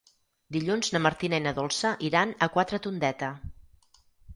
Dilluns 0.55 0.89
na 0.95 1.01
Martina 1.07 1.39
i 1.43 1.45
na 1.49 1.55
Dolça 1.61 1.95
iran 2.11 2.35
a 2.47 2.51
Quatretondeta. 2.59 3.35